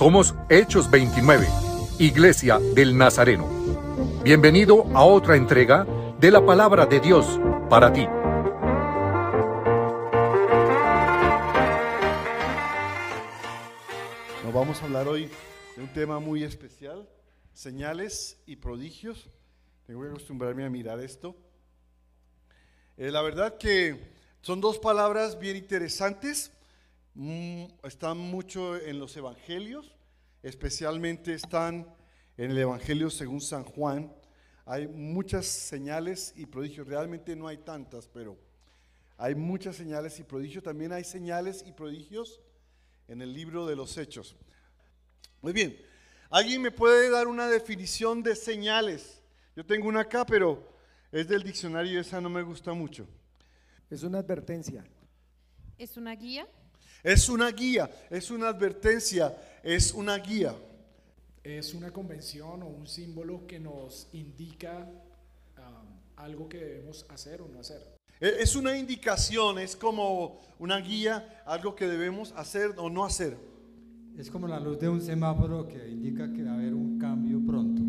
[0.00, 1.46] Somos Hechos 29,
[1.98, 3.46] Iglesia del Nazareno.
[4.24, 5.86] Bienvenido a otra entrega
[6.18, 7.38] de la palabra de Dios
[7.68, 8.06] para ti.
[14.42, 15.28] Nos vamos a hablar hoy
[15.76, 17.06] de un tema muy especial,
[17.52, 19.28] señales y prodigios.
[19.86, 21.36] Tengo que acostumbrarme a mirar esto.
[22.96, 26.52] Eh, la verdad que son dos palabras bien interesantes
[27.14, 29.92] Mm, están mucho en los evangelios,
[30.42, 31.86] especialmente están
[32.36, 34.12] en el Evangelio según San Juan.
[34.64, 38.38] Hay muchas señales y prodigios, realmente no hay tantas, pero
[39.16, 40.64] hay muchas señales y prodigios.
[40.64, 42.40] También hay señales y prodigios
[43.06, 44.34] en el libro de los Hechos.
[45.42, 45.76] Muy bien,
[46.30, 49.20] ¿alguien me puede dar una definición de señales?
[49.54, 50.66] Yo tengo una acá, pero
[51.12, 53.06] es del diccionario y esa no me gusta mucho.
[53.90, 54.84] Es una advertencia.
[55.76, 56.48] ¿Es una guía?
[57.02, 60.54] Es una guía, es una advertencia, es una guía.
[61.42, 64.88] Es una convención o un símbolo que nos indica
[65.58, 67.96] um, algo que debemos hacer o no hacer.
[68.20, 73.36] E, es una indicación, es como una guía, algo que debemos hacer o no hacer.
[74.18, 77.40] Es como la luz de un semáforo que indica que va a haber un cambio
[77.46, 77.80] pronto.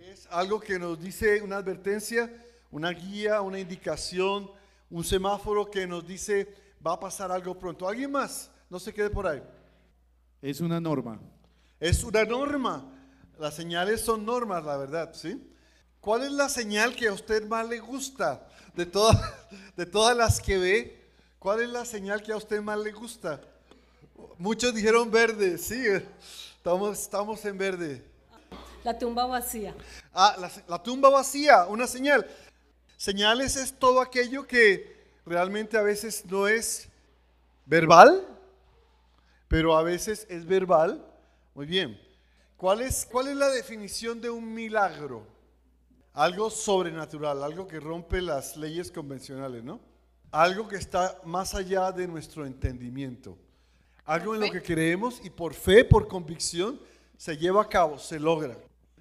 [0.00, 2.32] Es algo que nos dice una advertencia,
[2.72, 4.50] una guía, una indicación,
[4.90, 6.52] un semáforo que nos dice
[6.84, 7.88] va a pasar algo pronto.
[7.88, 8.50] ¿Alguien más?
[8.68, 9.40] No se quede por ahí.
[10.42, 11.20] Es una norma.
[11.78, 12.84] Es una norma.
[13.38, 15.42] Las señales son normas, la verdad, ¿sí?
[16.00, 19.18] ¿Cuál es la señal que a usted más le gusta de todas,
[19.76, 21.00] de todas las que ve?
[21.38, 23.40] ¿Cuál es la señal que a usted más le gusta?
[24.38, 25.82] Muchos dijeron verde, sí,
[26.56, 28.04] estamos, estamos en verde.
[28.82, 29.74] La tumba vacía.
[30.14, 32.26] Ah, la, la tumba vacía, una señal.
[32.96, 36.88] Señales es todo aquello que realmente a veces no es
[37.66, 38.26] verbal,
[39.50, 41.04] pero a veces es verbal.
[41.56, 42.00] Muy bien.
[42.56, 45.26] ¿Cuál es, cuál es la definición de un milagro?
[46.12, 49.80] Algo sobrenatural, algo que rompe las leyes convencionales, ¿no?
[50.30, 53.36] Algo que está más allá de nuestro entendimiento.
[54.04, 56.80] Algo en lo que creemos y por fe, por convicción,
[57.16, 58.56] se lleva a cabo, se logra.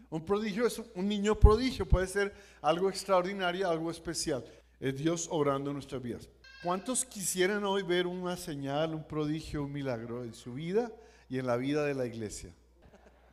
[0.09, 4.43] Un prodigio es un niño prodigio, puede ser algo extraordinario, algo especial
[4.79, 6.29] es Dios obrando en nuestras vidas.
[6.61, 10.91] ¿Cuántos quisieran hoy ver una señal, un prodigio, un milagro en su vida
[11.29, 12.53] y en la vida de la iglesia?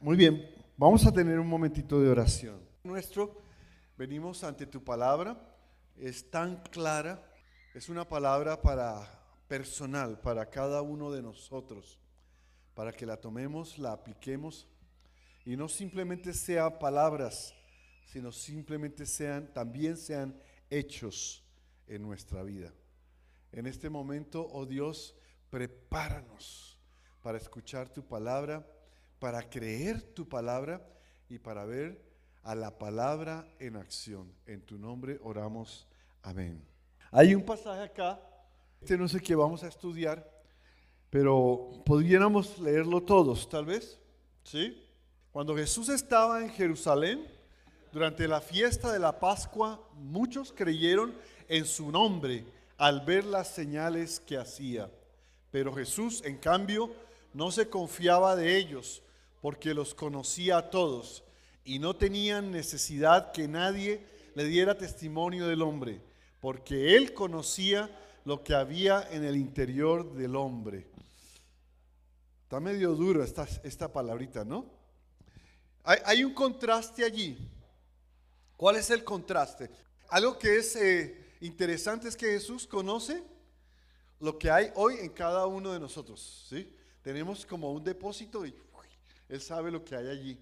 [0.00, 2.60] Muy bien, vamos a tener un momentito de oración.
[2.84, 3.42] Nuestro,
[3.98, 5.37] venimos ante tu palabra,
[5.97, 7.20] es tan clara,
[7.75, 9.04] es una palabra para
[9.48, 11.98] personal, para cada uno de nosotros,
[12.75, 14.69] para que la tomemos, la apliquemos
[15.44, 17.53] y no simplemente sean palabras,
[18.04, 21.43] sino simplemente sean, también sean hechos
[21.88, 22.72] en nuestra vida.
[23.56, 25.15] En este momento, oh Dios,
[25.49, 26.78] prepáranos
[27.22, 28.67] para escuchar tu palabra,
[29.19, 30.87] para creer tu palabra
[31.31, 31.99] y para ver
[32.43, 34.31] a la palabra en acción.
[34.44, 35.89] En tu nombre oramos.
[36.21, 36.62] Amén.
[37.11, 38.21] Hay un pasaje acá,
[38.78, 40.31] este no sé qué vamos a estudiar,
[41.09, 43.99] pero pudiéramos leerlo todos, tal vez.
[44.44, 44.87] ¿Sí?
[45.33, 47.27] Cuando Jesús estaba en Jerusalén,
[47.91, 51.15] durante la fiesta de la Pascua, muchos creyeron
[51.49, 52.44] en su nombre
[52.78, 54.91] al ver las señales que hacía.
[55.50, 56.92] Pero Jesús, en cambio,
[57.32, 59.03] no se confiaba de ellos,
[59.41, 61.25] porque los conocía a todos
[61.64, 64.04] y no tenían necesidad que nadie
[64.34, 66.00] le diera testimonio del hombre,
[66.41, 67.91] porque él conocía
[68.25, 70.87] lo que había en el interior del hombre.
[72.43, 74.66] Está medio duro esta, esta palabrita, ¿no?
[75.84, 77.38] Hay, un contraste allí.
[78.56, 79.70] ¿Cuál es el contraste?
[80.08, 83.23] Algo que es eh, interesante es que Jesús conoce
[84.21, 86.47] lo que hay hoy en cada uno de nosotros.
[86.49, 86.73] ¿sí?
[87.03, 88.55] Tenemos como un depósito y
[89.29, 90.41] Él sabe lo que hay allí,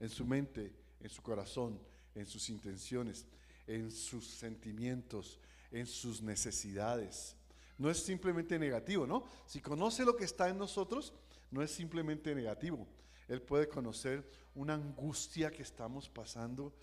[0.00, 1.80] en su mente, en su corazón,
[2.14, 3.26] en sus intenciones,
[3.66, 5.38] en sus sentimientos,
[5.70, 7.36] en sus necesidades.
[7.78, 9.24] No es simplemente negativo, ¿no?
[9.46, 11.12] Si conoce lo que está en nosotros,
[11.50, 12.86] no es simplemente negativo.
[13.28, 16.74] Él puede conocer una angustia que estamos pasando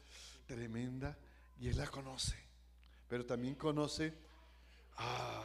[0.46, 1.18] tremenda
[1.60, 2.49] y Él la conoce.
[3.10, 4.14] Pero también conoce,
[4.96, 5.44] ah,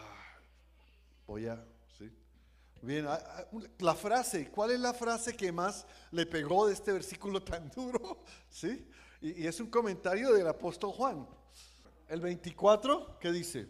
[1.26, 1.66] voy a,
[1.98, 2.12] ¿sí?
[2.82, 3.44] Bien, ah, ah,
[3.78, 8.22] la frase, ¿cuál es la frase que más le pegó de este versículo tan duro?
[8.50, 8.86] ¿Sí?
[9.22, 11.26] Y, y es un comentario del apóstol Juan.
[12.06, 13.66] El 24, ¿qué dice?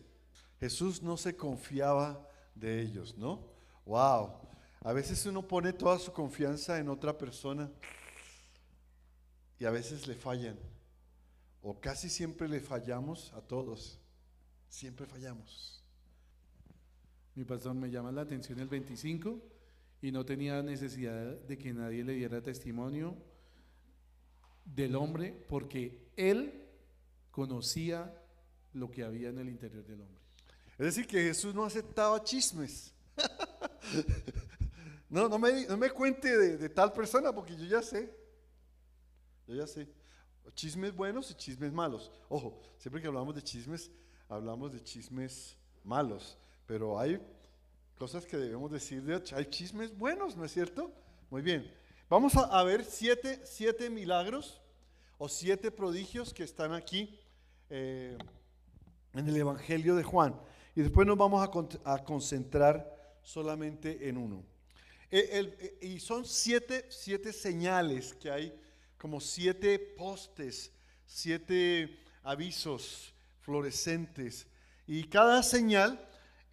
[0.59, 3.47] Jesús no se confiaba de ellos, ¿no?
[3.87, 4.33] Wow.
[4.81, 7.71] A veces uno pone toda su confianza en otra persona
[9.59, 10.59] y a veces le fallan
[11.65, 13.99] o casi siempre le fallamos a todos.
[14.69, 15.83] Siempre fallamos.
[17.35, 19.41] Mi pastor me llama la atención el 25
[20.03, 23.17] y no tenía necesidad de que nadie le diera testimonio
[24.67, 26.69] del hombre porque él
[27.31, 28.15] conocía
[28.75, 30.23] lo que había en el interior del hombre.
[30.73, 32.93] Es decir, que Jesús no aceptaba chismes.
[35.09, 38.15] no, no me, no me cuente de, de tal persona porque yo ya sé.
[39.47, 40.04] Yo ya sé.
[40.55, 42.11] Chismes buenos y chismes malos.
[42.29, 43.91] Ojo, siempre que hablamos de chismes,
[44.29, 46.39] hablamos de chismes malos.
[46.67, 47.21] Pero hay
[47.99, 50.93] cosas que debemos decir de hay chismes buenos, ¿no es cierto?
[51.31, 51.71] Muy bien.
[52.09, 54.61] Vamos a, ver siete, siete milagros
[55.19, 57.19] o siete prodigios que están aquí
[57.71, 58.17] eh,
[59.15, 60.39] en el Evangelio de Juan.
[60.77, 64.45] Y después nos vamos a, con- a concentrar solamente en uno.
[65.11, 68.61] Eh, el- eh, y son siete, siete señales que hay,
[69.05, 70.73] como siete postes,
[71.05, 73.13] siete avisos
[73.43, 74.47] fluorescentes.
[74.87, 76.01] Y cada señal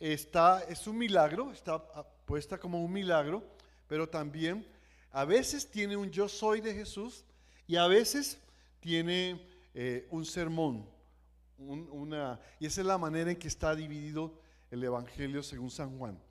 [0.01, 1.81] está, es un milagro, está
[2.25, 3.41] puesta como un milagro,
[3.87, 4.67] pero también
[5.11, 7.23] a veces tiene un yo soy de Jesús
[7.67, 8.37] y a veces
[8.81, 10.85] tiene eh, un sermón.
[11.57, 14.37] un- una, y esa es la manera en que está dividido
[14.71, 16.21] el Evangelio según San Juan.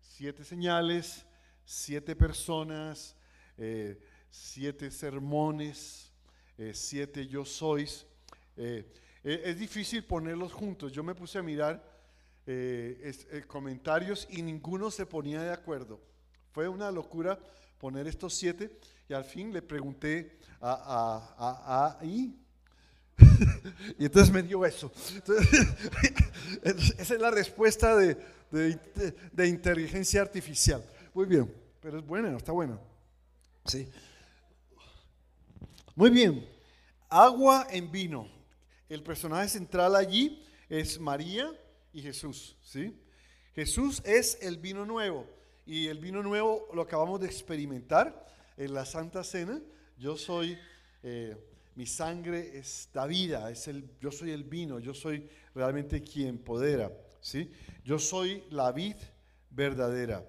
[0.00, 1.26] Siete señales,
[1.66, 3.14] siete personas,
[3.58, 4.00] eh,
[4.36, 6.10] siete sermones,
[6.58, 8.06] eh, siete yo sois.
[8.56, 8.86] Eh,
[9.24, 10.92] eh, es difícil ponerlos juntos.
[10.92, 11.82] Yo me puse a mirar
[12.46, 16.00] eh, comentarios y ninguno se ponía de acuerdo.
[16.52, 17.38] Fue una locura
[17.78, 18.78] poner estos siete
[19.08, 22.34] y al fin le pregunté a, a, a, a- y
[23.98, 24.92] y entonces me dio eso.
[25.14, 25.66] Entonces,
[26.98, 28.16] esa es la respuesta de,
[28.50, 28.78] de-
[29.32, 30.84] de inteligencia artificial.
[31.14, 32.78] Muy bien, pero es buena, está buena.
[33.64, 33.88] Sí.
[35.96, 36.46] Muy bien.
[37.08, 38.28] Agua en vino.
[38.86, 41.50] El personaje central allí es María
[41.90, 42.94] y Jesús, ¿sí?
[43.54, 45.26] Jesús es el vino nuevo
[45.64, 48.26] y el vino nuevo lo acabamos de experimentar
[48.58, 49.58] en la Santa Cena.
[49.96, 50.58] Yo soy,
[51.02, 51.34] eh,
[51.74, 56.36] mi sangre es la vida, es el, yo soy el vino, yo soy realmente quien
[56.36, 57.50] podera, ¿sí?
[57.84, 58.96] Yo soy la vid
[59.48, 60.22] verdadera.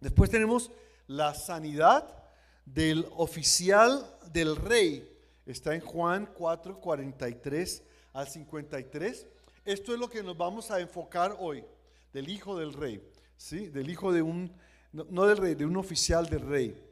[0.00, 0.72] Después tenemos
[1.06, 2.23] la sanidad
[2.64, 5.10] del oficial del rey.
[5.46, 7.82] Está en Juan 4, 43
[8.12, 9.26] al 53.
[9.64, 11.64] Esto es lo que nos vamos a enfocar hoy,
[12.12, 13.02] del hijo del rey,
[13.36, 13.68] ¿sí?
[13.68, 14.52] Del hijo de un,
[14.92, 16.82] no, no del rey, de un oficial del rey.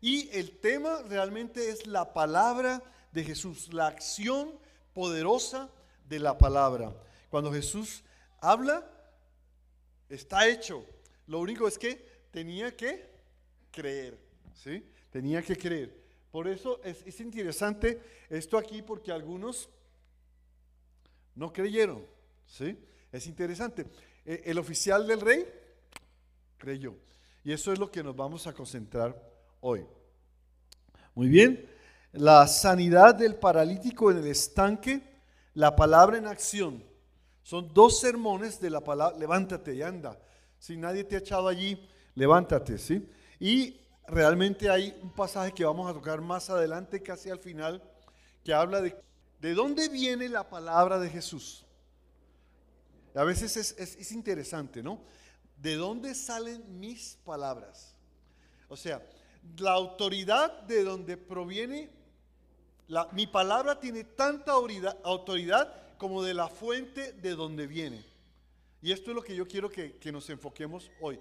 [0.00, 2.82] Y el tema realmente es la palabra
[3.12, 4.58] de Jesús, la acción
[4.94, 5.70] poderosa
[6.08, 6.92] de la palabra.
[7.30, 8.02] Cuando Jesús
[8.40, 8.88] habla,
[10.08, 10.84] está hecho.
[11.26, 13.10] Lo único es que tenía que
[13.70, 14.18] creer,
[14.54, 14.84] ¿sí?
[15.12, 15.94] Tenía que creer.
[16.30, 18.00] Por eso es, es interesante
[18.30, 19.68] esto aquí porque algunos
[21.34, 22.04] no creyeron,
[22.46, 22.78] ¿sí?
[23.12, 23.86] Es interesante.
[24.24, 25.46] Eh, El oficial del rey
[26.56, 26.96] creyó.
[27.44, 29.14] Y eso es lo que nos vamos a concentrar
[29.60, 29.84] hoy.
[31.14, 31.68] Muy bien.
[32.12, 35.02] La sanidad del paralítico en el estanque,
[35.52, 36.82] la palabra en acción.
[37.42, 40.18] Son dos sermones de la palabra, levántate y anda.
[40.58, 43.06] Si nadie te ha echado allí, levántate, ¿sí?
[43.40, 47.82] Y realmente hay un pasaje que vamos a tocar más adelante, casi al final,
[48.44, 48.96] que habla de
[49.40, 51.66] de dónde viene la palabra de Jesús.
[53.12, 55.02] A veces es, es- es interesante, ¿no?
[55.56, 57.96] ¿De dónde salen mis palabras?
[58.68, 59.02] O sea,
[59.58, 61.90] la autoridad de donde proviene,
[62.86, 68.04] la- mi palabra tiene tanta autoridad, autoridad como de la fuente de donde viene.
[68.80, 71.18] Y esto es lo que yo quiero que, que nos enfoquemos hoy.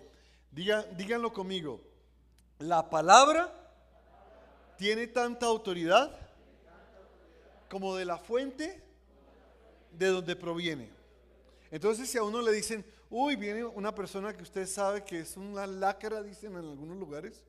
[0.52, 1.82] Diga- díganlo conmigo.
[2.62, 3.51] La palabra
[4.77, 6.15] tiene tanta autoridad
[7.68, 8.80] como de la fuente
[9.98, 10.88] de donde proviene.
[11.72, 15.38] Entonces, si a uno le dicen, uy, viene una persona que usted sabe que es
[15.38, 17.44] una lácara, dicen en algunos lugares,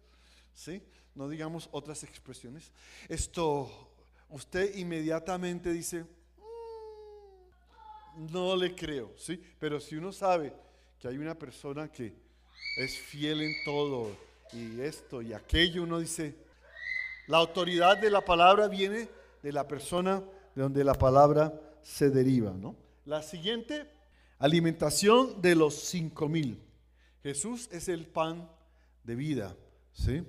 [0.54, 0.82] ¿sí?
[1.14, 2.72] No digamos otras expresiones.
[3.06, 3.70] Esto,
[4.30, 6.06] usted inmediatamente dice,
[8.16, 9.42] "Mm, no le creo, ¿sí?
[9.58, 10.54] Pero si uno sabe
[10.98, 12.14] que hay una persona que
[12.78, 16.34] es fiel en todo y esto y aquello, uno dice,
[17.26, 19.08] la autoridad de la palabra viene
[19.42, 20.22] de la persona
[20.54, 22.76] de donde la palabra se deriva, ¿no?
[23.04, 23.86] La siguiente,
[24.38, 26.60] alimentación de los cinco mil.
[27.22, 28.48] Jesús es el pan
[29.04, 29.56] de vida,
[29.92, 30.22] ¿sí?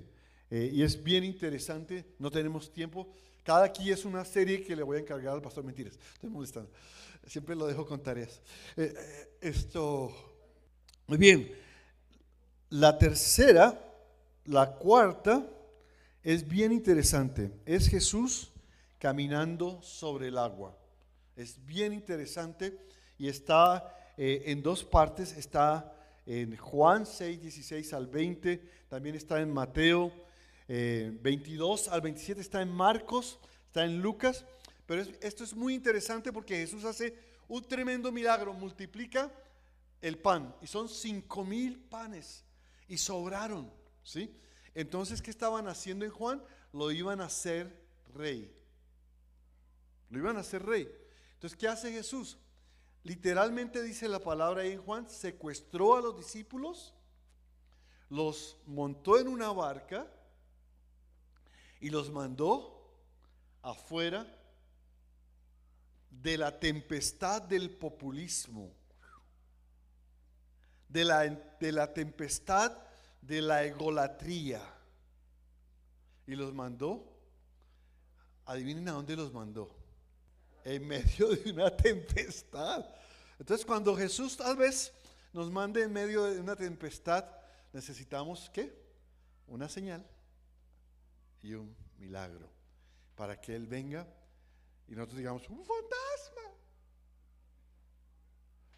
[0.50, 3.08] Eh, y es bien interesante, no tenemos tiempo.
[3.42, 5.64] Cada aquí es una serie que le voy a encargar al pastor.
[5.64, 6.70] Mentiras, estoy molestando.
[7.26, 8.40] Siempre lo dejo con tareas.
[8.76, 10.12] Eh, eh, esto,
[11.06, 11.52] muy bien.
[12.70, 13.78] La tercera,
[14.44, 15.46] la cuarta,
[16.22, 17.50] es bien interesante.
[17.66, 18.52] Es Jesús
[18.98, 20.76] caminando sobre el agua.
[21.36, 22.78] Es bien interesante
[23.18, 25.36] y está eh, en dos partes.
[25.36, 25.92] Está
[26.26, 28.58] en Juan 6, 16 al 20,
[28.88, 30.10] también está en Mateo
[30.68, 34.46] eh, 22 al 27, está en Marcos, está en Lucas.
[34.86, 37.14] Pero es- esto es muy interesante porque Jesús hace
[37.48, 39.30] un tremendo milagro, multiplica
[40.00, 42.42] el pan y son cinco mil panes
[42.88, 43.70] y sobraron,
[44.04, 44.32] ¿sí?
[44.74, 46.42] Entonces, ¿qué estaban haciendo en Juan?
[46.72, 47.84] Lo iban a hacer
[48.14, 48.54] rey.
[50.10, 50.88] Lo iban a hacer rey.
[51.34, 52.38] Entonces, ¿qué hace Jesús?
[53.02, 56.94] Literalmente dice la palabra ahí en Juan, secuestró a los discípulos,
[58.08, 60.10] los montó en una barca
[61.80, 62.90] y los mandó
[63.62, 64.26] afuera
[66.10, 68.72] de la tempestad del populismo,
[70.88, 72.72] de la, de la tempestad
[73.26, 74.62] de la egolatría.
[76.26, 77.04] Y los mandó,
[78.46, 79.74] adivinen a dónde los mandó,
[80.64, 82.86] en medio de una tempestad.
[83.38, 84.92] Entonces cuando Jesús tal vez
[85.32, 87.24] nos mande en medio de una tempestad,
[87.72, 88.72] necesitamos ¿qué?
[89.46, 90.06] Una señal
[91.42, 92.48] y un milagro
[93.14, 94.06] para que Él venga
[94.88, 96.56] y nosotros digamos, un fantasma.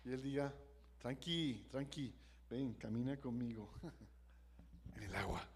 [0.04, 0.52] Y Él diga,
[0.98, 2.14] tranqui, tranqui,
[2.48, 3.70] ven, camina conmigo
[4.96, 5.48] en el agua,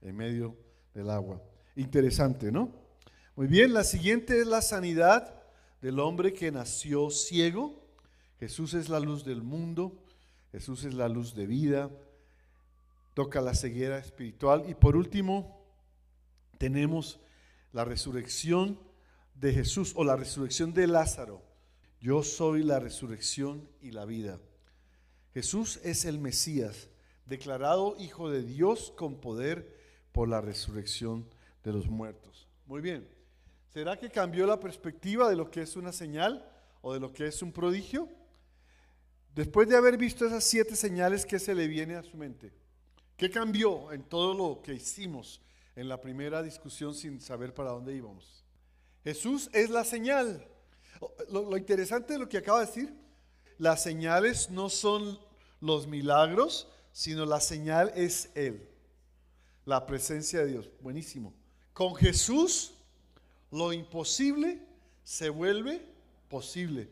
[0.00, 0.56] en medio
[0.94, 1.42] del agua.
[1.76, 2.70] Interesante, ¿no?
[3.34, 5.42] Muy bien, la siguiente es la sanidad
[5.80, 7.82] del hombre que nació ciego.
[8.38, 10.04] Jesús es la luz del mundo,
[10.50, 11.90] Jesús es la luz de vida,
[13.14, 14.64] toca la ceguera espiritual.
[14.68, 15.64] Y por último,
[16.58, 17.20] tenemos
[17.72, 18.78] la resurrección
[19.34, 21.42] de Jesús o la resurrección de Lázaro.
[22.00, 24.38] Yo soy la resurrección y la vida.
[25.34, 26.88] Jesús es el Mesías,
[27.26, 29.76] declarado Hijo de Dios con poder
[30.12, 31.28] por la resurrección
[31.64, 32.48] de los muertos.
[32.66, 33.08] Muy bien.
[33.72, 36.46] ¿Será que cambió la perspectiva de lo que es una señal
[36.82, 38.08] o de lo que es un prodigio?
[39.34, 42.52] Después de haber visto esas siete señales, ¿qué se le viene a su mente?
[43.16, 45.40] ¿Qué cambió en todo lo que hicimos
[45.74, 48.44] en la primera discusión sin saber para dónde íbamos?
[49.04, 50.46] Jesús es la señal.
[51.30, 52.94] Lo, lo interesante de lo que acaba de decir,
[53.56, 55.18] las señales no son
[55.60, 58.68] los milagros, sino la señal es Él,
[59.64, 60.70] la presencia de Dios.
[60.80, 61.34] Buenísimo.
[61.72, 62.74] Con Jesús,
[63.50, 64.60] lo imposible
[65.04, 65.84] se vuelve
[66.28, 66.88] posible.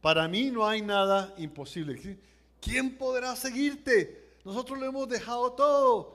[0.00, 2.18] Para mí no hay nada imposible.
[2.60, 4.34] ¿Quién podrá seguirte?
[4.44, 6.12] Nosotros lo hemos dejado todo.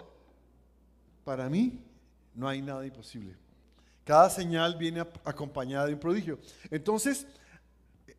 [1.23, 1.79] Para mí
[2.35, 3.35] no hay nada imposible.
[4.03, 6.39] Cada señal viene acompañada de un prodigio.
[6.71, 7.27] Entonces,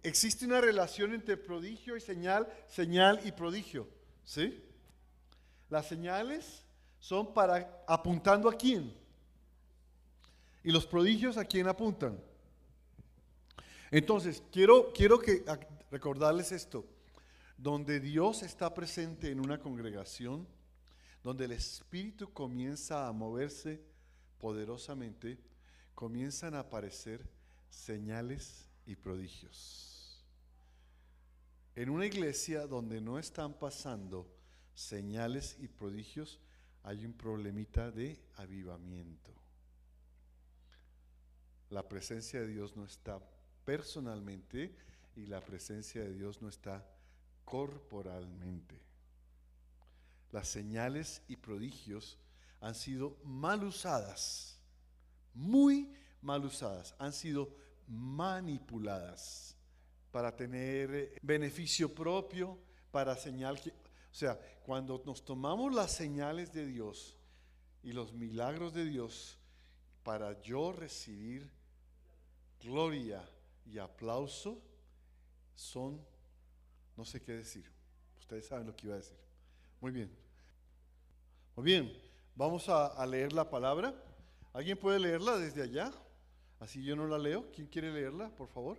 [0.02, 3.88] existe una relación entre prodigio y señal, señal y prodigio.
[4.30, 4.62] ¿Sí?
[5.68, 6.62] Las señales
[7.00, 8.94] son para apuntando a quién.
[10.62, 12.16] Y los prodigios a quién apuntan.
[13.90, 15.44] Entonces, quiero, quiero que,
[15.90, 16.86] recordarles esto.
[17.58, 20.46] Donde Dios está presente en una congregación,
[21.24, 23.82] donde el Espíritu comienza a moverse
[24.38, 25.40] poderosamente,
[25.92, 27.20] comienzan a aparecer
[27.68, 29.89] señales y prodigios.
[31.76, 34.26] En una iglesia donde no están pasando
[34.74, 36.40] señales y prodigios,
[36.82, 39.32] hay un problemita de avivamiento.
[41.68, 43.20] La presencia de Dios no está
[43.64, 44.74] personalmente
[45.14, 46.84] y la presencia de Dios no está
[47.44, 48.80] corporalmente.
[50.32, 52.18] Las señales y prodigios
[52.60, 54.58] han sido mal usadas,
[55.34, 57.54] muy mal usadas, han sido
[57.86, 59.56] manipuladas
[60.10, 62.58] para tener eh, beneficio propio,
[62.90, 67.16] para señal que, o sea, cuando nos tomamos las señales de Dios
[67.82, 69.38] y los milagros de Dios
[70.02, 71.50] para yo recibir
[72.60, 73.28] gloria
[73.66, 74.60] y aplauso,
[75.54, 76.00] son,
[76.96, 77.70] no sé qué decir.
[78.18, 79.16] Ustedes saben lo que iba a decir.
[79.80, 80.10] Muy bien.
[81.56, 81.92] Muy bien,
[82.34, 83.94] vamos a, a leer la palabra.
[84.52, 85.92] ¿Alguien puede leerla desde allá?
[86.58, 87.50] Así yo no la leo.
[87.52, 88.78] ¿Quién quiere leerla, por favor?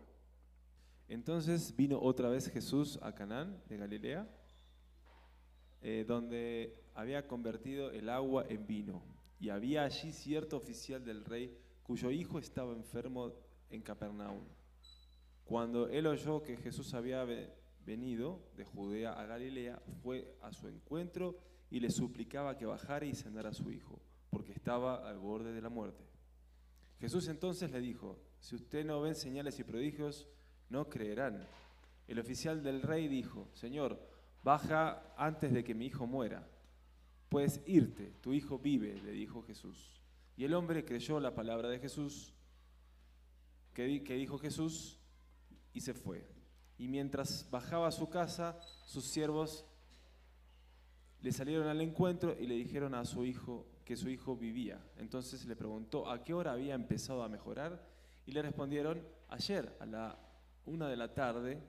[1.11, 4.29] Entonces vino otra vez Jesús a Canaán de Galilea,
[5.81, 9.03] eh, donde había convertido el agua en vino.
[9.37, 13.33] Y había allí cierto oficial del rey cuyo hijo estaba enfermo
[13.69, 14.45] en Capernaum.
[15.43, 17.51] Cuando él oyó que Jesús había ve-
[17.85, 21.37] venido de Judea a Galilea, fue a su encuentro
[21.69, 23.99] y le suplicaba que bajara y sanara a su hijo,
[24.29, 26.05] porque estaba al borde de la muerte.
[27.01, 30.29] Jesús entonces le dijo, si usted no ven señales y prodigios,
[30.71, 31.45] no creerán.
[32.07, 33.99] El oficial del rey dijo, Señor,
[34.43, 36.47] baja antes de que mi hijo muera.
[37.29, 40.01] Puedes irte, tu hijo vive, le dijo Jesús.
[40.35, 42.33] Y el hombre creyó la palabra de Jesús,
[43.73, 44.97] que, di- que dijo Jesús,
[45.73, 46.27] y se fue.
[46.77, 49.65] Y mientras bajaba a su casa, sus siervos
[51.21, 54.83] le salieron al encuentro y le dijeron a su hijo que su hijo vivía.
[54.97, 57.87] Entonces le preguntó a qué hora había empezado a mejorar
[58.25, 60.19] y le respondieron, ayer a la
[60.65, 61.61] una de la tarde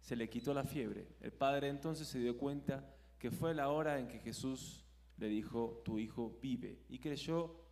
[0.00, 1.08] se le quitó la fiebre.
[1.20, 4.84] El padre entonces se dio cuenta que fue la hora en que Jesús
[5.16, 6.80] le dijo, tu hijo vive.
[6.88, 7.62] Y creyó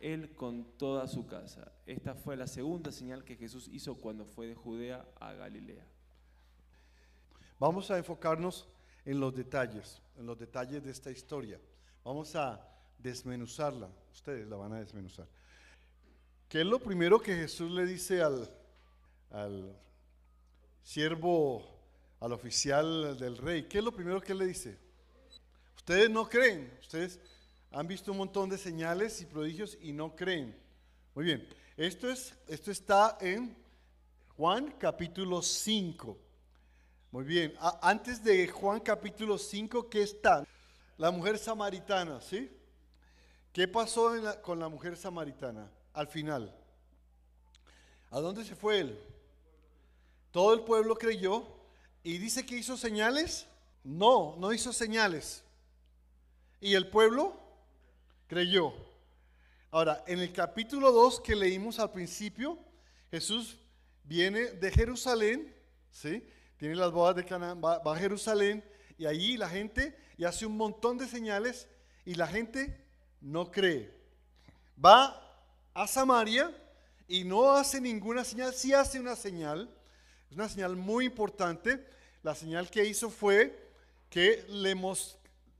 [0.00, 1.72] él con toda su casa.
[1.84, 5.86] Esta fue la segunda señal que Jesús hizo cuando fue de Judea a Galilea.
[7.58, 8.68] Vamos a enfocarnos
[9.04, 11.60] en los detalles, en los detalles de esta historia.
[12.04, 12.66] Vamos a
[12.98, 13.90] desmenuzarla.
[14.12, 15.28] Ustedes la van a desmenuzar.
[16.48, 18.48] ¿Qué es lo primero que Jesús le dice al,
[19.30, 19.76] al
[20.86, 21.64] siervo,
[22.20, 23.64] al oficial del rey?
[23.64, 24.78] ¿Qué es lo primero que le dice?
[25.74, 27.18] Ustedes no creen, ustedes
[27.72, 30.56] han visto un montón de señales y prodigios y no creen.
[31.12, 33.56] Muy bien, esto, es, esto está en
[34.36, 36.16] Juan capítulo 5.
[37.10, 40.46] Muy bien, antes de Juan capítulo 5, ¿qué está?
[40.98, 42.48] La mujer samaritana, ¿sí?
[43.52, 46.54] ¿Qué pasó con la mujer samaritana al final?
[48.10, 49.15] ¿A dónde se fue él?
[50.36, 51.46] Todo el pueblo creyó
[52.02, 53.46] y dice que hizo señales.
[53.82, 55.42] No, no hizo señales.
[56.60, 57.40] Y el pueblo
[58.26, 58.74] creyó.
[59.70, 62.58] Ahora, en el capítulo 2 que leímos al principio,
[63.10, 63.56] Jesús
[64.04, 65.56] viene de Jerusalén,
[65.90, 66.22] ¿sí?
[66.58, 68.62] Tiene las bodas de Canaán, va, va a Jerusalén
[68.98, 71.66] y allí la gente y hace un montón de señales
[72.04, 72.84] y la gente
[73.22, 73.90] no cree.
[74.84, 75.18] Va
[75.72, 76.54] a Samaria
[77.08, 79.74] y no hace ninguna señal, sí hace una señal,
[80.30, 81.84] es una señal muy importante.
[82.22, 83.56] La señal que hizo fue
[84.10, 84.74] que le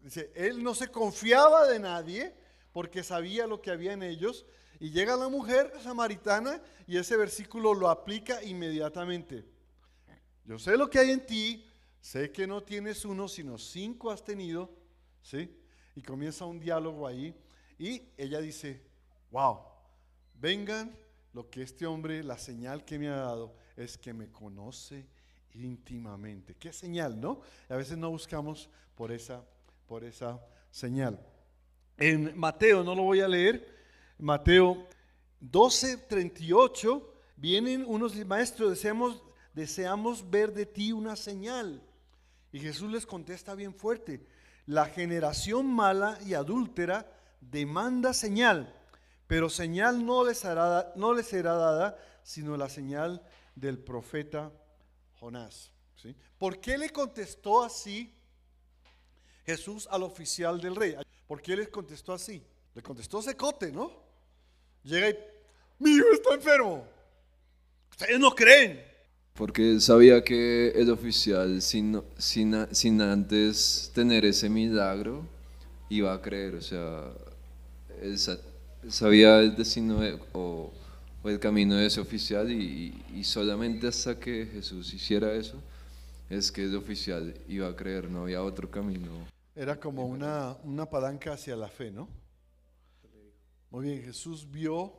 [0.02, 2.34] dice, él no se confiaba de nadie
[2.72, 4.44] porque sabía lo que había en ellos.
[4.78, 9.44] Y llega la mujer samaritana y ese versículo lo aplica inmediatamente.
[10.44, 11.64] Yo sé lo que hay en ti,
[12.00, 14.70] sé que no tienes uno, sino cinco has tenido,
[15.22, 15.50] ¿sí?
[15.94, 17.34] Y comienza un diálogo ahí.
[17.78, 18.82] Y ella dice,
[19.30, 19.60] wow,
[20.34, 20.96] vengan,
[21.32, 25.06] lo que este hombre, la señal que me ha dado es que me conoce
[25.54, 26.54] íntimamente.
[26.54, 27.40] ¿Qué señal, no?
[27.68, 29.44] A veces no buscamos por esa,
[29.86, 31.18] por esa señal.
[31.96, 33.74] En Mateo, no lo voy a leer,
[34.18, 34.86] Mateo
[35.40, 39.22] 12, 38, vienen unos maestros, deseamos,
[39.54, 41.82] deseamos ver de ti una señal.
[42.52, 44.26] Y Jesús les contesta bien fuerte,
[44.66, 47.10] la generación mala y adúltera
[47.40, 48.74] demanda señal,
[49.26, 53.22] pero señal no les, hará, no les será dada, sino la señal
[53.56, 54.52] del profeta
[55.18, 55.72] Jonás.
[55.96, 56.14] ¿sí?
[56.38, 58.14] ¿Por qué le contestó así
[59.44, 60.94] Jesús al oficial del rey?
[61.26, 62.40] ¿Por qué les contestó así?
[62.74, 63.90] Le contestó secote, ¿no?
[64.84, 65.16] Llega y,
[65.78, 66.86] mi hijo está enfermo.
[67.90, 68.84] Ustedes no creen.
[69.34, 75.26] Porque sabía que el oficial, sin, sin, sin antes tener ese milagro,
[75.90, 76.54] iba a creer.
[76.54, 77.12] O sea,
[78.88, 80.72] sabía el destino de- o,
[81.28, 85.60] el camino de ese oficial y, y solamente hasta que Jesús hiciera eso,
[86.28, 89.10] es que el oficial iba a creer, no había otro camino.
[89.54, 92.08] Era como una, una palanca hacia la fe, ¿no?
[93.70, 94.92] Muy bien, Jesús vio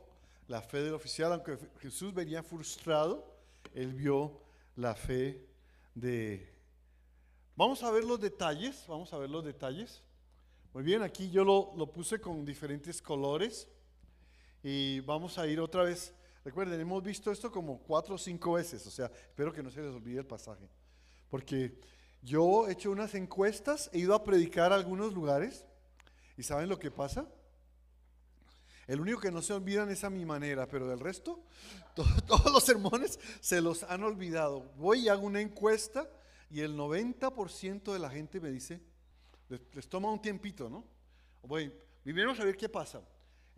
[0.46, 3.36] la fe del oficial, aunque Jesús venía frustrado,
[3.74, 4.40] él vio
[4.76, 5.46] la fe
[5.94, 6.52] de...
[7.56, 10.02] Vamos a ver los detalles, vamos a ver los detalles.
[10.72, 13.68] Muy bien, aquí yo lo, lo puse con diferentes colores
[14.62, 16.14] y vamos a ir otra vez.
[16.48, 19.82] Recuerden, hemos visto esto como cuatro o cinco veces, o sea, espero que no se
[19.82, 20.66] les olvide el pasaje.
[21.28, 21.78] Porque
[22.22, 25.66] yo he hecho unas encuestas, he ido a predicar a algunos lugares
[26.38, 27.26] y ¿saben lo que pasa?
[28.86, 31.44] El único que no se olvidan es a mi manera, pero del resto,
[31.94, 34.62] to- todos los sermones se los han olvidado.
[34.78, 36.08] Voy y hago una encuesta
[36.50, 38.80] y el 90% de la gente me dice,
[39.50, 40.82] les, les toma un tiempito, ¿no?
[41.42, 41.70] Voy,
[42.02, 43.02] primero a ver qué pasa.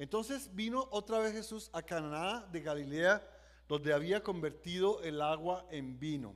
[0.00, 3.22] Entonces vino otra vez Jesús a Canaá de Galilea,
[3.68, 6.34] donde había convertido el agua en vino.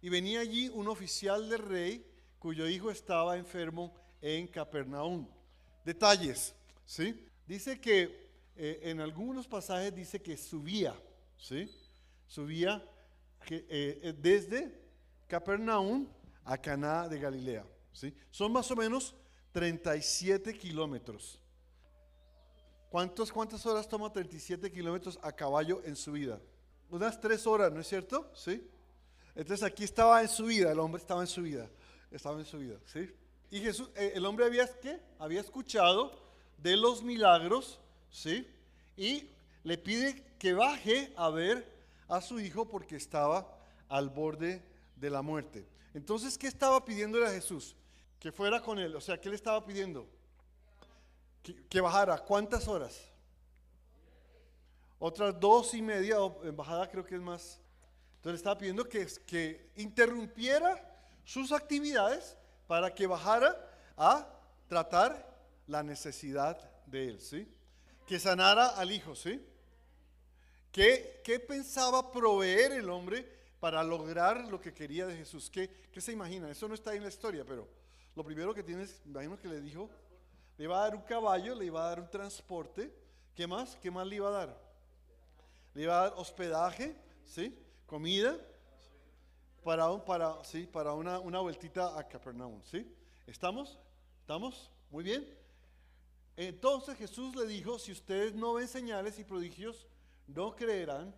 [0.00, 5.28] Y venía allí un oficial del rey cuyo hijo estaba enfermo en Capernaum.
[5.84, 6.54] Detalles,
[6.86, 7.22] ¿sí?
[7.46, 10.94] Dice que eh, en algunos pasajes dice que subía,
[11.36, 11.70] ¿sí?
[12.26, 12.82] Subía
[13.50, 14.72] eh, desde
[15.26, 16.08] Capernaum
[16.44, 18.16] a Caná de Galilea, ¿sí?
[18.30, 19.14] Son más o menos
[19.52, 21.42] 37 kilómetros.
[22.90, 26.40] ¿Cuántos, ¿Cuántas horas toma 37 kilómetros a caballo en su vida?
[26.88, 28.30] Unas tres horas, ¿no es cierto?
[28.34, 28.68] ¿Sí?
[29.34, 31.68] Entonces aquí estaba en su vida, el hombre estaba en su vida,
[32.10, 33.12] estaba en su vida, ¿sí?
[33.50, 34.98] Y Jesús, eh, el hombre había, ¿qué?
[35.18, 36.18] Había escuchado
[36.58, 37.78] de los milagros,
[38.10, 38.46] ¿sí?
[38.96, 39.28] Y
[39.62, 41.70] le pide que baje a ver
[42.08, 43.46] a su hijo porque estaba
[43.88, 44.62] al borde
[44.96, 45.66] de la muerte.
[45.92, 47.76] Entonces, ¿qué estaba pidiéndole a Jesús?
[48.18, 48.94] Que fuera con él.
[48.96, 50.06] O sea, ¿qué le estaba pidiendo?
[51.68, 52.18] Que, bajara.
[52.18, 53.00] ¿Cuántas horas?
[54.98, 57.60] Otras dos y media, en bajada creo que es más.
[58.16, 60.82] Entonces estaba pidiendo que, que interrumpiera
[61.24, 63.54] sus actividades para que bajara
[63.96, 64.26] a
[64.66, 67.48] tratar la necesidad de él, ¿sí?
[68.06, 69.44] Que sanara al hijo, ¿sí?
[70.72, 73.26] ¿Qué, qué pensaba proveer el hombre
[73.60, 75.50] para lograr lo que quería de Jesús?
[75.50, 76.50] ¿Qué, ¿Qué se imagina?
[76.50, 77.68] Eso no está ahí en la historia, pero
[78.14, 79.88] lo primero que tienes, imagino que le dijo,
[80.56, 82.92] le iba a dar un caballo, le iba a dar un transporte.
[83.34, 83.76] ¿Qué más?
[83.76, 84.60] ¿Qué más le iba a dar?
[85.74, 87.56] Le iba a dar hospedaje, ¿sí?
[87.86, 88.36] Comida,
[89.62, 92.90] para, un- para, sí, para una, una vueltita a Capernaum, ¿sí?
[93.26, 93.78] ¿Estamos?
[94.20, 94.70] ¿Estamos?
[94.90, 95.26] Muy bien.
[96.36, 99.86] Entonces Jesús le dijo, si ustedes no ven señales y prodigios,
[100.26, 101.14] no creerán,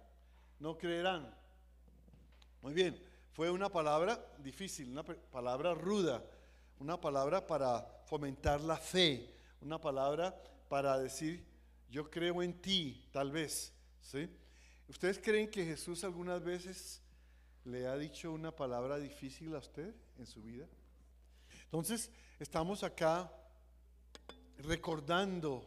[0.58, 1.34] no creerán.
[2.62, 3.00] Muy bien,
[3.32, 6.24] fue una palabra difícil, una palabra ruda,
[6.78, 10.34] una palabra para fomentar la fe, una palabra
[10.68, 11.44] para decir,
[11.90, 14.28] yo creo en ti, tal vez, ¿sí?
[14.88, 17.02] ¿Ustedes creen que Jesús algunas veces
[17.64, 20.66] le ha dicho una palabra difícil a usted en su vida?
[21.64, 23.30] Entonces, estamos acá
[24.58, 25.66] recordando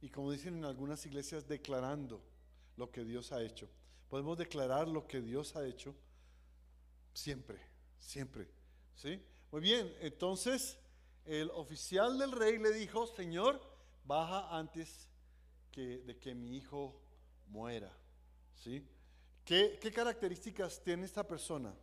[0.00, 2.20] y como dicen en algunas iglesias, declarando
[2.76, 3.68] lo que Dios ha hecho.
[4.08, 5.94] Podemos declarar lo que Dios ha hecho
[7.14, 7.58] siempre,
[7.98, 8.48] siempre.
[8.96, 9.20] ¿Sí?
[9.52, 10.78] Muy bien, entonces
[11.26, 13.60] el oficial del rey le dijo, Señor,
[14.02, 15.10] baja antes
[15.76, 16.98] de que mi hijo
[17.48, 17.92] muera.
[18.54, 18.82] ¿Sí?
[19.44, 21.74] ¿Qué, características tiene esta persona?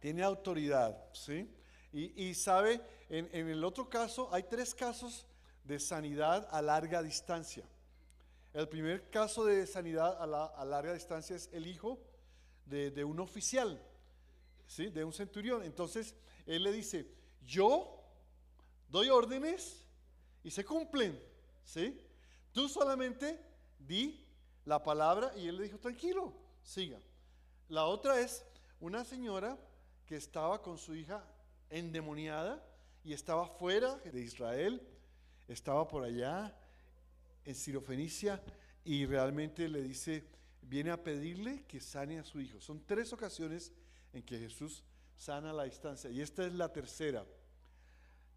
[0.00, 1.48] Tiene autoridad, ¿sí?
[1.92, 5.28] Y, sabe, en, el otro caso, hay tres casos
[5.62, 7.64] de sanidad a larga distancia.
[8.52, 12.00] El primer caso de sanidad a, la- larga distancia es el hijo
[12.66, 13.80] de, de un oficial,
[14.76, 15.62] de un centurión.
[15.62, 16.14] Entonces,
[16.46, 17.06] él le dice,
[17.46, 18.02] yo
[18.88, 19.84] doy órdenes
[20.42, 21.18] y se cumplen.
[21.64, 22.00] ¿sí?
[22.52, 23.38] Tú solamente
[23.78, 24.24] di
[24.64, 27.00] la palabra y él le dijo, tranquilo, siga.
[27.68, 28.44] La otra es
[28.80, 29.58] una señora
[30.06, 31.24] que estaba con su hija
[31.70, 32.62] endemoniada
[33.02, 34.82] y estaba fuera de Israel,
[35.48, 36.54] estaba por allá
[37.44, 38.42] en Sirofenicia
[38.84, 40.24] y realmente le dice,
[40.62, 42.60] viene a pedirle que sane a su hijo.
[42.60, 43.72] Son tres ocasiones
[44.14, 44.82] en que Jesús
[45.16, 47.24] sana la distancia y esta es la tercera.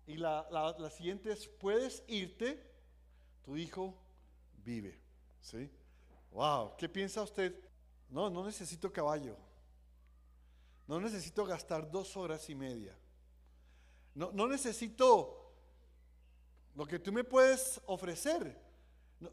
[0.06, 2.64] Y la, la- siguiente es, puedes irte,
[3.44, 3.96] tu hijo
[4.64, 5.00] vive.
[5.42, 5.70] ¿Sí?
[6.32, 7.54] Wow, ¿qué piensa usted?
[8.10, 9.38] No, no necesito caballo.
[10.88, 12.98] No necesito gastar dos horas y media.
[14.16, 15.54] No, no necesito
[16.76, 18.60] lo que tú me puedes ofrecer.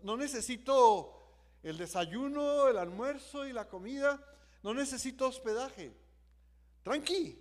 [0.03, 1.21] No necesito
[1.63, 4.21] el desayuno, el almuerzo y la comida.
[4.63, 5.95] No necesito hospedaje.
[6.85, 7.37] Tranqui.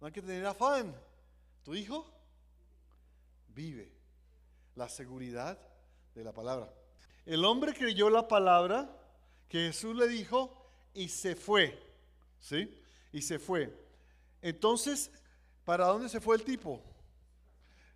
[0.00, 0.92] No hay que tener afán.
[1.62, 2.04] Tu hijo
[3.48, 3.92] vive
[4.74, 5.56] la seguridad
[6.14, 6.72] de la palabra.
[7.24, 8.90] El hombre creyó la palabra
[9.48, 11.78] que Jesús le dijo y se fue.
[12.40, 12.82] ¿Sí?
[13.12, 13.72] Y se fue.
[14.40, 15.10] Entonces,
[15.64, 16.82] ¿para dónde se fue el tipo?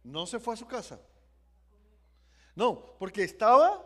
[0.05, 1.00] No se fue a su casa.
[2.55, 3.85] No, porque estaba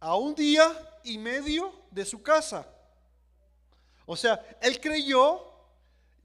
[0.00, 0.66] a un día
[1.04, 2.66] y medio de su casa.
[4.10, 5.44] O sea, él creyó,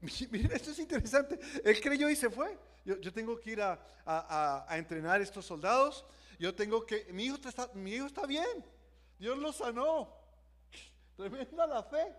[0.30, 2.58] miren, esto es interesante, él creyó y se fue.
[2.82, 6.04] Yo, tengo que ir a- a entrenar estos soldados,
[6.38, 8.64] yo tengo que, mi hijo está, mi hijo está bien,
[9.18, 10.08] Dios lo sanó.
[11.16, 12.10] Tremenda la fe.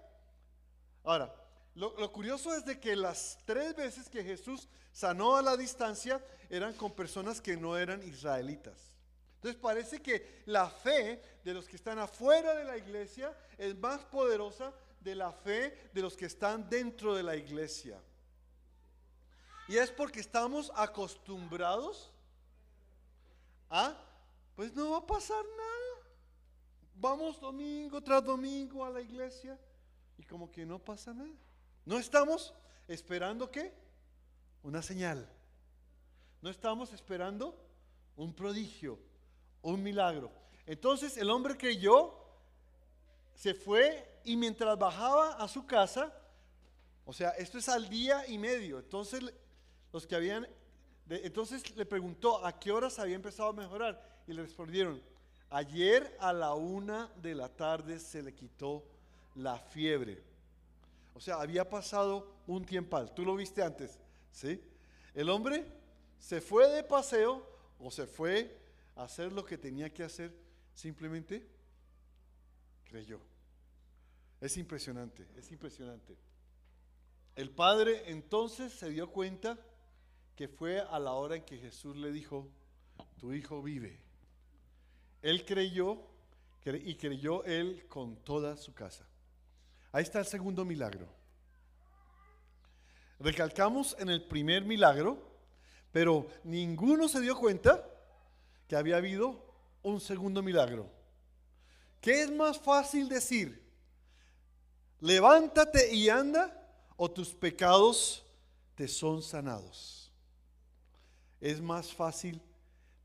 [1.04, 1.34] Ahora,
[1.74, 6.24] lo, lo curioso es de que las tres veces que Jesús sanó a la distancia
[6.50, 8.94] eran con personas que no eran israelitas.
[9.38, 14.00] Entonces parece que la fe de los que están afuera de la iglesia es más
[14.06, 14.72] poderosa
[15.06, 18.02] de la fe de los que están dentro de la iglesia.
[19.68, 22.12] Y es porque estamos acostumbrados
[23.70, 23.96] a,
[24.56, 26.10] pues no va a pasar nada.
[26.96, 29.60] Vamos domingo tras domingo a la iglesia
[30.18, 31.38] y como que no pasa nada.
[31.86, 32.54] No estamos
[32.88, 33.74] esperando qué?
[34.64, 35.30] Una señal.
[36.42, 37.56] No estamos esperando
[38.16, 38.98] un prodigio,
[39.62, 40.32] un milagro.
[40.66, 42.25] Entonces el hombre creyó,
[43.36, 46.12] se fue y mientras bajaba a su casa,
[47.06, 48.80] o sea, esto es al día y medio.
[48.80, 49.22] Entonces
[49.94, 50.48] los que habían,
[51.08, 55.02] entonces le preguntó a qué horas había empezado a mejorar y le respondieron,
[55.50, 58.84] ayer a la una de la tarde se le quitó
[59.36, 60.24] la fiebre.
[61.14, 63.14] O sea, había pasado un tiempal.
[63.14, 64.00] Tú lo viste antes,
[64.32, 64.62] ¿sí?
[65.14, 65.66] El hombre
[66.20, 67.48] se fue de paseo
[67.80, 68.58] o se fue
[68.96, 70.34] a hacer lo que tenía que hacer,
[70.74, 71.55] simplemente
[72.96, 73.20] creyó.
[74.40, 76.16] Es impresionante, es impresionante.
[77.36, 79.60] El padre entonces se dio cuenta
[80.34, 82.48] que fue a la hora en que Jesús le dijo,
[83.18, 84.00] tu hijo vive.
[85.22, 85.98] Él creyó
[86.64, 89.06] cre- y creyó él con toda su casa.
[89.92, 91.06] Ahí está el segundo milagro.
[93.20, 95.18] Recalcamos en el primer milagro,
[95.92, 97.86] pero ninguno se dio cuenta
[98.70, 99.54] que había habido
[99.84, 100.95] un segundo milagro.
[102.06, 103.68] ¿Qué es más fácil decir?
[105.00, 106.56] Levántate y anda
[106.98, 108.24] o tus pecados
[108.76, 110.12] te son sanados.
[111.42, 112.40] Es más fácil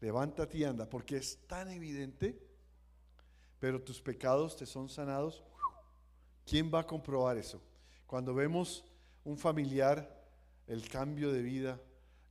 [0.02, 2.38] levántate y anda porque es tan evidente,
[3.58, 5.42] pero tus pecados te son sanados.
[6.44, 7.58] ¿Quién va a comprobar eso?
[8.06, 8.84] Cuando vemos
[9.24, 10.30] un familiar,
[10.66, 11.80] el cambio de vida,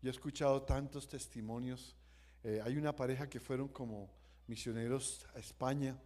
[0.03, 1.95] yo he escuchado tantos testimonios.
[2.43, 4.07] Eh, hay una pareja que fueron como
[4.45, 5.99] misioneros a España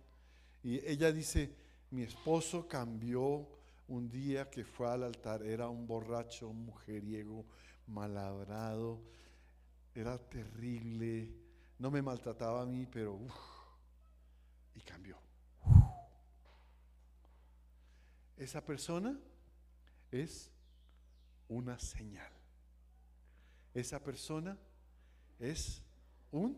[0.63, 1.54] y ella dice,
[1.91, 3.47] mi esposo cambió
[3.88, 7.45] un día que fue al altar, era un borracho, un mujeriego,
[7.88, 9.02] malabrado,
[9.93, 11.30] era terrible,
[11.78, 13.19] no me maltrataba a mí, pero
[14.73, 15.17] y cambió.
[18.38, 19.19] Esa persona
[20.12, 20.49] es
[21.47, 22.32] una señal.
[23.73, 24.58] Esa persona
[25.39, 25.82] es
[26.32, 26.58] un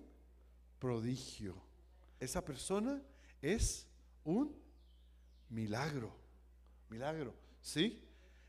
[0.79, 1.55] prodigio.
[2.19, 3.01] Esa persona
[3.41, 3.87] es
[4.25, 4.53] un
[5.49, 6.13] milagro.
[6.89, 8.03] Milagro, ¿sí?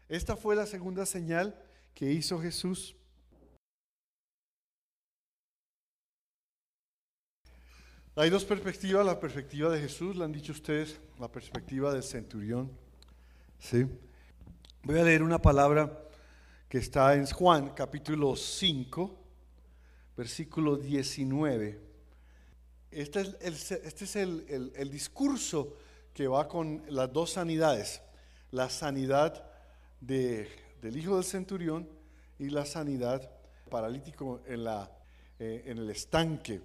[0.09, 1.57] Esta fue la segunda señal
[1.95, 2.97] que hizo Jesús.
[8.19, 12.71] Hay dos perspectivas, la perspectiva de Jesús, la han dicho ustedes, la perspectiva del centurión.
[13.59, 13.87] ¿sí?
[14.83, 16.03] Voy a leer una palabra
[16.69, 19.23] que está en Juan capítulo 5,
[20.17, 21.86] versículo 19.
[22.97, 25.77] Este es el, este es el, el- el discurso
[26.15, 28.01] que va con las dos sanidades,
[28.53, 29.45] la sanidad
[30.01, 30.49] de-
[30.81, 31.87] del hijo del centurión
[32.39, 33.31] y la sanidad
[33.69, 34.91] paralítico en, la,
[35.39, 36.63] eh, en el estanque.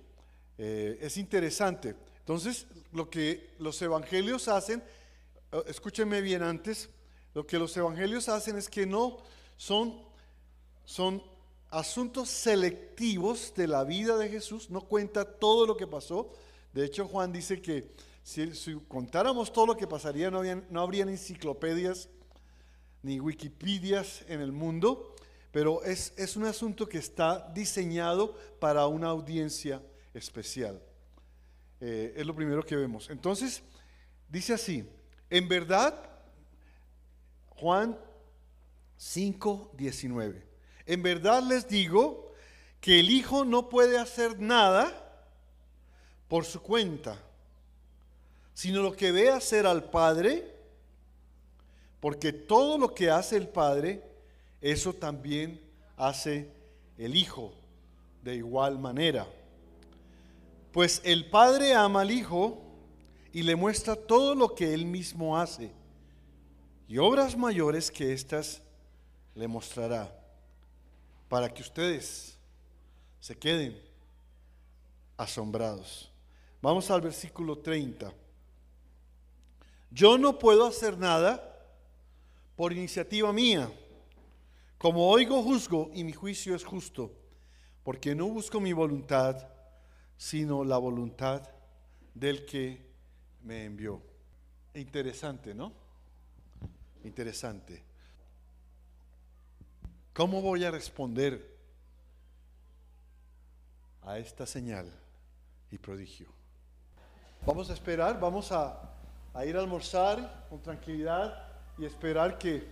[0.58, 1.96] Eh, es interesante.
[2.20, 4.82] Entonces, lo que los evangelios hacen,
[5.52, 6.89] eh, escúchenme bien antes,
[7.34, 9.17] lo que los evangelios hacen es que no
[9.58, 10.02] son,
[10.86, 11.22] son
[11.72, 16.32] asuntos selectivos de la vida de Jesús, no cuenta todo lo que pasó.
[16.74, 17.90] De hecho, Juan dice que
[18.24, 22.10] si, contáramos todo lo que pasaría, no, habían, no habrían enciclopedias
[23.02, 25.16] ni Wikipedias en el mundo,
[25.52, 29.82] pero es, es un asunto que está diseñado para una audiencia
[30.14, 30.82] especial.
[31.80, 33.10] Eh, es lo primero que vemos.
[33.10, 33.64] Entonces,
[34.30, 34.88] dice así,
[35.30, 35.96] en verdad,
[37.50, 37.98] Juan
[38.98, 40.51] 5, 19,
[40.91, 42.34] en verdad les digo
[42.82, 44.91] que el Hijo no puede hacer nada
[46.27, 47.17] por su cuenta,
[48.54, 50.54] sino lo que ve hacer al Padre,
[52.01, 54.04] porque todo lo que hace el Padre,
[54.60, 55.62] eso también
[55.95, 56.51] hace
[56.97, 57.54] el Hijo
[58.21, 59.25] de igual manera.
[60.73, 62.62] Pues el Padre ama al Hijo
[63.32, 65.71] y le muestra todo lo que Él mismo hace.
[66.89, 68.62] Y obras mayores que éstas
[69.36, 70.21] le mostrará,
[71.32, 72.38] para que ustedes
[73.22, 73.82] se queden
[75.15, 76.12] asombrados.
[76.62, 78.13] Vamos al versículo 30.
[79.89, 81.41] Yo no puedo hacer nada
[82.58, 83.72] por iniciativa mía.
[84.78, 87.13] Como oigo, juzgo y mi juicio es justo,
[87.82, 89.48] porque no busco mi voluntad,
[90.17, 91.48] sino la voluntad
[92.13, 92.91] del que
[93.44, 94.02] me envió.
[94.74, 95.72] Interesante, ¿no?
[97.06, 97.90] Interesante.
[100.13, 101.58] ¿Cómo voy a responder
[104.02, 104.91] a esta señal
[105.71, 106.28] y prodigio?
[107.45, 108.93] Vamos a esperar, vamos a,
[109.45, 111.47] ir a almorzar con tranquilidad
[111.78, 112.67] y esperar que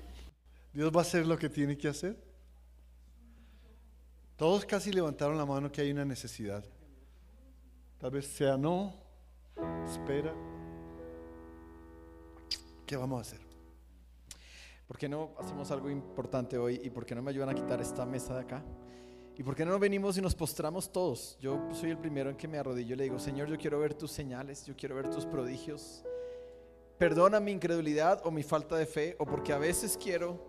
[0.74, 2.18] Dios va a hacer lo que tiene que hacer.
[4.36, 6.64] Todos casi levantaron la mano que hay una necesidad.
[8.00, 8.94] Tal vez sea no,
[9.86, 10.34] espera.
[12.86, 13.49] ¿Qué vamos a hacer?
[14.90, 17.80] ¿Por qué no hacemos algo importante hoy y por qué no me ayudan a quitar
[17.80, 18.66] esta mesa de acá?
[19.38, 21.38] ¿Y por qué no venimos y nos postramos todos?
[21.40, 23.94] Yo soy el primero en que me arrodillo y le digo, Señor, yo quiero ver
[23.94, 26.04] tus señales, yo quiero ver tus prodigios.
[26.98, 30.44] Perdona mi incredulidad o mi falta de fe o porque a veces quiero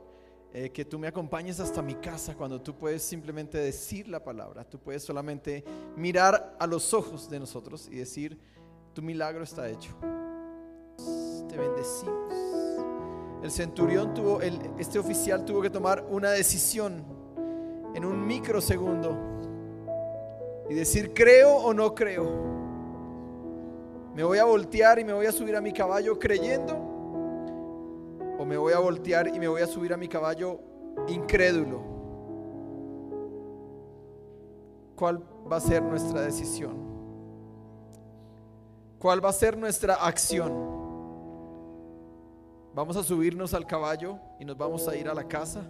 [0.54, 4.64] eh, que tú me acompañes hasta mi casa cuando tú puedes simplemente decir la palabra,
[4.64, 5.62] tú puedes solamente
[5.96, 8.40] mirar a los ojos de nosotros y decir,
[8.94, 9.94] tu milagro está hecho.
[11.46, 12.59] Te bendecimos.
[13.42, 17.02] El centurión tuvo, este oficial tuvo que tomar una decisión
[17.94, 19.16] en un microsegundo
[20.68, 22.28] y decir, creo o no creo.
[24.14, 26.90] Me voy a voltear y me voy a subir a mi caballo creyendo
[28.38, 30.60] o me voy a voltear y me voy a subir a mi caballo
[31.08, 31.82] incrédulo,
[34.96, 36.74] ¿cuál va a ser nuestra decisión?
[38.98, 40.79] ¿Cuál va a ser nuestra acción?
[42.72, 45.62] ¿Vamos a subirnos al caballo y nos vamos a ir a la casa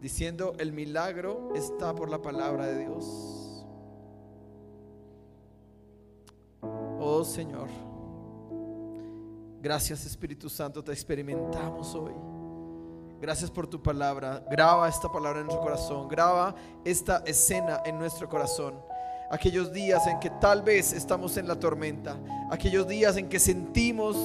[0.00, 3.64] diciendo el milagro está por la palabra de Dios?
[6.98, 7.68] Oh Señor,
[9.62, 12.12] gracias Espíritu Santo, te experimentamos hoy.
[13.20, 14.44] Gracias por tu palabra.
[14.50, 16.06] Graba esta palabra en nuestro corazón.
[16.06, 18.74] Graba esta escena en nuestro corazón.
[19.30, 22.18] Aquellos días en que tal vez estamos en la tormenta.
[22.50, 24.16] Aquellos días en que sentimos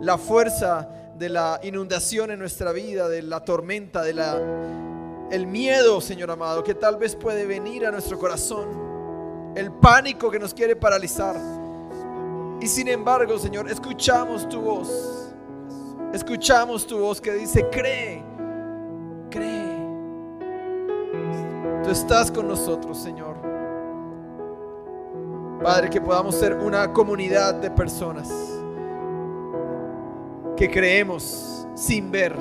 [0.00, 4.38] la fuerza de la inundación en nuestra vida, de la tormenta, de la
[5.30, 9.54] el miedo, Señor amado, que tal vez puede venir a nuestro corazón.
[9.56, 11.36] El pánico que nos quiere paralizar.
[12.60, 15.32] Y sin embargo, Señor, escuchamos tu voz.
[16.12, 18.22] Escuchamos tu voz que dice, cree,
[19.30, 19.76] cree.
[21.82, 23.36] Tú estás con nosotros, Señor.
[25.62, 28.55] Padre, que podamos ser una comunidad de personas
[30.56, 32.34] que creemos sin ver.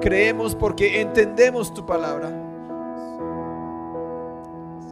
[0.00, 2.30] Creemos porque entendemos tu palabra.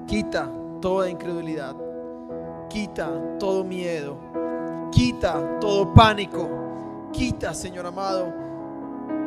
[0.07, 1.77] Quita toda incredulidad.
[2.69, 4.17] Quita todo miedo.
[4.91, 6.49] Quita todo pánico.
[7.13, 8.33] Quita, Señor amado,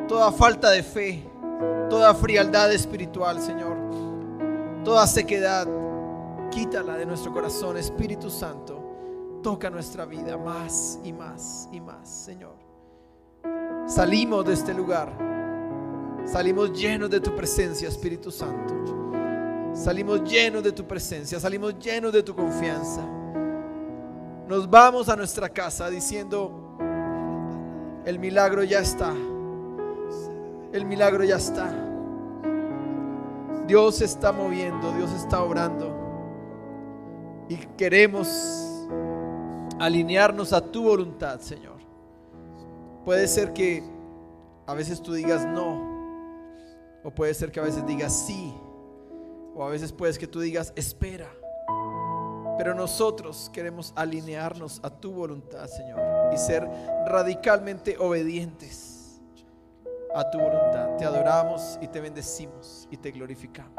[0.07, 1.29] toda falta de fe,
[1.89, 3.75] toda frialdad espiritual, Señor.
[4.83, 5.67] Toda sequedad.
[6.49, 8.82] Quítala de nuestro corazón, Espíritu Santo.
[9.43, 12.55] Toca nuestra vida más y más y más, Señor.
[13.85, 15.11] Salimos de este lugar.
[16.25, 18.73] Salimos llenos de tu presencia, Espíritu Santo.
[19.73, 23.01] Salimos llenos de tu presencia, salimos llenos de tu confianza.
[24.47, 26.77] Nos vamos a nuestra casa diciendo,
[28.05, 29.13] el milagro ya está.
[30.71, 31.69] El milagro ya está.
[33.67, 35.93] Dios se está moviendo, Dios está obrando.
[37.49, 38.72] Y queremos
[39.83, 41.81] alinearnos a tu voluntad, Señor.
[43.03, 43.83] Puede ser que
[44.65, 45.91] a veces tú digas no,
[47.03, 48.53] o puede ser que a veces digas sí,
[49.53, 51.27] o a veces puedes que tú digas espera.
[52.57, 55.99] Pero nosotros queremos alinearnos a tu voluntad, Señor,
[56.33, 56.65] y ser
[57.05, 59.19] radicalmente obedientes
[60.15, 60.95] a tu voluntad.
[60.97, 63.73] Te adoramos y te bendecimos y te glorificamos.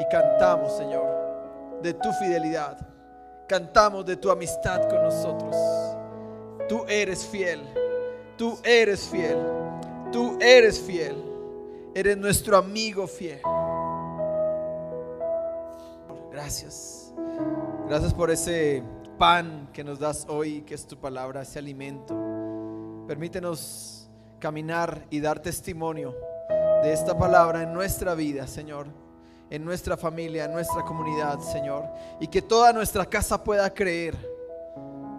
[0.00, 2.99] Y cantamos, Señor, de tu fidelidad.
[3.50, 5.56] Cantamos de tu amistad con nosotros.
[6.68, 7.60] Tú eres fiel.
[8.38, 9.38] Tú eres fiel.
[10.12, 11.16] Tú eres fiel.
[11.92, 13.40] Eres nuestro amigo fiel.
[16.30, 17.12] Gracias.
[17.88, 18.84] Gracias por ese
[19.18, 22.14] pan que nos das hoy, que es tu palabra, ese alimento.
[23.08, 24.08] Permítenos
[24.38, 26.14] caminar y dar testimonio
[26.84, 28.86] de esta palabra en nuestra vida, Señor,
[29.50, 31.84] en nuestra familia, en nuestra comunidad, Señor.
[32.20, 34.16] Y que toda nuestra casa pueda creer,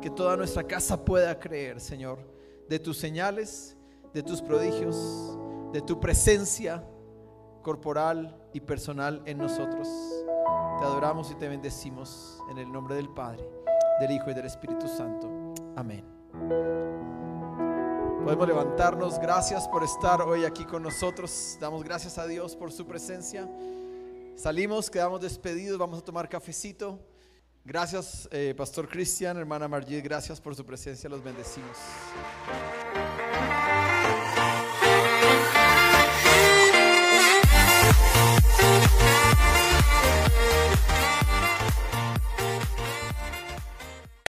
[0.01, 2.19] que toda nuestra casa pueda creer, Señor,
[2.67, 3.77] de tus señales,
[4.13, 5.37] de tus prodigios,
[5.73, 6.83] de tu presencia
[7.61, 9.87] corporal y personal en nosotros.
[10.79, 13.47] Te adoramos y te bendecimos en el nombre del Padre,
[13.99, 15.53] del Hijo y del Espíritu Santo.
[15.75, 16.05] Amén.
[18.23, 19.19] Podemos levantarnos.
[19.19, 21.57] Gracias por estar hoy aquí con nosotros.
[21.59, 23.47] Damos gracias a Dios por su presencia.
[24.35, 25.77] Salimos, quedamos despedidos.
[25.77, 26.99] Vamos a tomar cafecito.
[27.63, 30.03] Gracias, eh, Pastor Cristian, hermana Margit.
[30.03, 31.09] Gracias por su presencia.
[31.09, 31.77] Los bendecimos.